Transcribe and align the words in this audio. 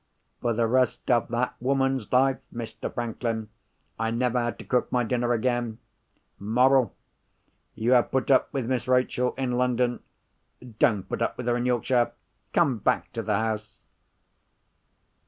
For 0.41 0.51
the 0.53 0.65
rest 0.65 1.11
of 1.11 1.27
that 1.27 1.53
woman's 1.59 2.11
life, 2.11 2.39
Mr. 2.51 2.91
Franklin, 2.91 3.49
I 3.99 4.09
never 4.09 4.39
had 4.41 4.57
to 4.57 4.65
cook 4.65 4.91
my 4.91 5.03
dinner 5.03 5.31
again! 5.31 5.77
Moral: 6.39 6.95
You 7.75 7.91
have 7.91 8.09
put 8.09 8.31
up 8.31 8.51
with 8.51 8.65
Miss 8.65 8.87
Rachel 8.87 9.35
in 9.37 9.51
London; 9.59 9.99
don't 10.79 11.07
put 11.07 11.21
up 11.21 11.37
with 11.37 11.45
her 11.45 11.55
in 11.55 11.67
Yorkshire. 11.67 12.13
Come 12.51 12.79
back 12.79 13.13
to 13.13 13.21
the 13.21 13.35
house!" 13.37 13.83